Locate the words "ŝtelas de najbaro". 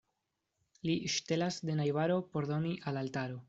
1.17-2.17